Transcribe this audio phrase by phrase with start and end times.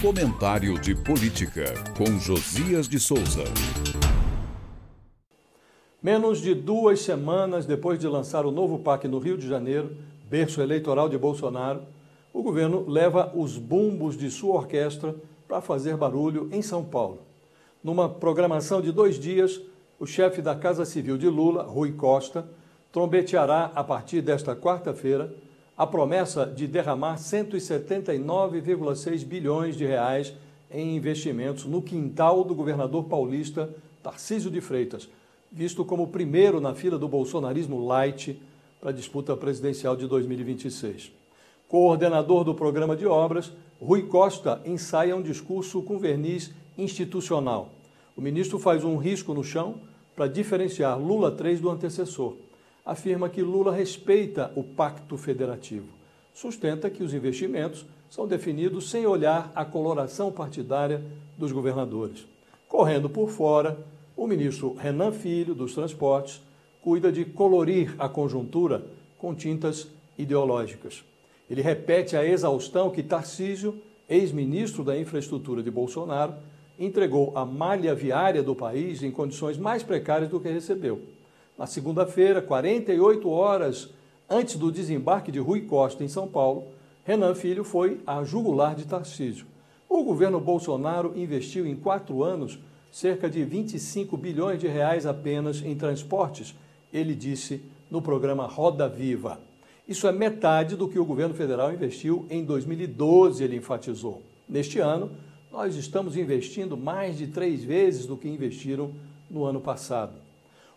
[0.00, 3.42] Comentário de Política, com Josias de Souza.
[6.00, 9.96] Menos de duas semanas depois de lançar o novo PAC no Rio de Janeiro,
[10.30, 11.82] berço eleitoral de Bolsonaro,
[12.32, 15.16] o governo leva os bumbos de sua orquestra
[15.48, 17.18] para fazer barulho em São Paulo.
[17.82, 19.60] Numa programação de dois dias,
[19.98, 22.48] o chefe da Casa Civil de Lula, Rui Costa,
[22.92, 25.34] trombeteará a partir desta quarta-feira
[25.78, 30.34] a promessa de derramar 179,6 bilhões de reais
[30.68, 35.08] em investimentos no quintal do governador paulista Tarcísio de Freitas,
[35.52, 38.42] visto como o primeiro na fila do bolsonarismo light
[38.80, 41.12] para a disputa presidencial de 2026.
[41.68, 47.70] Coordenador do programa de obras, Rui Costa ensaia um discurso com verniz institucional.
[48.16, 49.76] O ministro faz um risco no chão
[50.16, 52.34] para diferenciar Lula 3 do antecessor
[52.88, 55.88] afirma que Lula respeita o pacto federativo.
[56.32, 61.02] Sustenta que os investimentos são definidos sem olhar a coloração partidária
[61.36, 62.26] dos governadores.
[62.66, 63.78] Correndo por fora,
[64.16, 66.40] o ministro Renan Filho, dos Transportes,
[66.80, 68.82] cuida de colorir a conjuntura
[69.18, 71.04] com tintas ideológicas.
[71.50, 73.76] Ele repete a exaustão que Tarcísio,
[74.08, 76.32] ex-ministro da Infraestrutura de Bolsonaro,
[76.78, 81.02] entregou a malha viária do país em condições mais precárias do que recebeu
[81.58, 83.90] na segunda-feira, 48 horas
[84.30, 86.68] antes do desembarque de Rui Costa em São Paulo,
[87.04, 89.46] Renan Filho foi a jugular de Tarcísio.
[89.88, 92.60] O governo Bolsonaro investiu em quatro anos
[92.92, 96.54] cerca de 25 bilhões de reais apenas em transportes,
[96.92, 99.40] ele disse no programa Roda Viva.
[99.86, 104.22] Isso é metade do que o governo federal investiu em 2012, ele enfatizou.
[104.48, 105.10] Neste ano,
[105.50, 108.92] nós estamos investindo mais de três vezes do que investiram
[109.30, 110.27] no ano passado.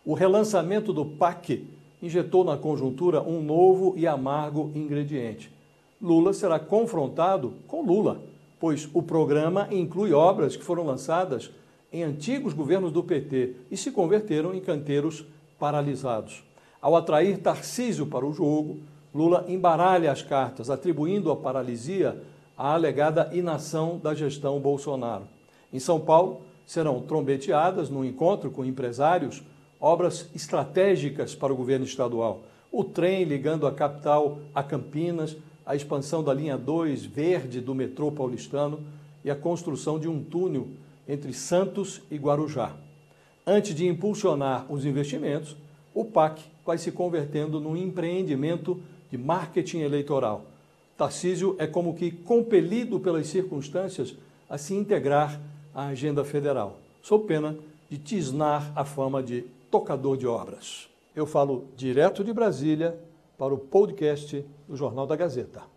[0.04, 1.64] O relançamento do PAC
[2.02, 5.52] injetou na conjuntura um novo e amargo ingrediente.
[6.00, 8.20] Lula será confrontado com Lula,
[8.58, 11.52] pois o programa inclui obras que foram lançadas
[11.92, 15.24] em antigos governos do PT e se converteram em canteiros
[15.56, 16.42] paralisados.
[16.80, 18.78] Ao atrair Tarcísio para o jogo,
[19.14, 22.20] Lula embaralha as cartas, atribuindo a paralisia
[22.58, 25.28] à alegada inação da gestão Bolsonaro.
[25.72, 29.42] Em São Paulo, serão trombeteadas, num encontro com empresários,
[29.82, 32.44] obras estratégicas para o governo estadual.
[32.70, 38.12] O trem ligando a capital a Campinas, a expansão da linha 2 verde do metrô
[38.12, 38.80] paulistano
[39.24, 40.68] e a construção de um túnel
[41.08, 42.76] entre Santos e Guarujá.
[43.44, 45.56] Antes de impulsionar os investimentos,
[45.92, 50.44] o PAC vai se convertendo num empreendimento de marketing eleitoral.
[50.96, 54.14] Tarcísio é como que compelido pelas circunstâncias
[54.48, 55.40] a se integrar
[55.74, 57.56] à agenda federal, sob pena
[57.90, 60.90] de tisnar a fama de tocador de obras.
[61.16, 63.02] Eu falo direto de Brasília
[63.38, 65.71] para o podcast do Jornal da Gazeta.